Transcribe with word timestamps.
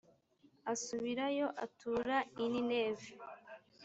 asubirayo 0.73 1.47
atura 1.65 2.17
i 2.43 2.45
nineve 2.51 3.09